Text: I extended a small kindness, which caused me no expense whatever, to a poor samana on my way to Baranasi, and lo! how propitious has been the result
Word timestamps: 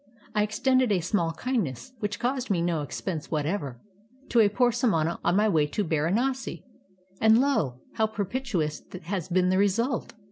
I 0.33 0.41
extended 0.41 0.91
a 0.91 0.99
small 0.99 1.31
kindness, 1.33 1.93
which 1.99 2.17
caused 2.19 2.49
me 2.49 2.63
no 2.63 2.81
expense 2.81 3.29
whatever, 3.29 3.79
to 4.29 4.39
a 4.39 4.49
poor 4.49 4.71
samana 4.71 5.19
on 5.23 5.35
my 5.35 5.47
way 5.47 5.67
to 5.67 5.83
Baranasi, 5.83 6.63
and 7.21 7.39
lo! 7.39 7.81
how 7.93 8.07
propitious 8.07 8.81
has 9.11 9.29
been 9.29 9.49
the 9.49 9.59
result 9.59 10.15